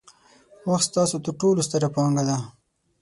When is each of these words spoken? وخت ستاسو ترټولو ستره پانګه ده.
وخت 0.69 0.85
ستاسو 0.91 1.15
ترټولو 1.25 1.61
ستره 1.67 1.89
پانګه 1.95 2.23
ده. 2.29 2.37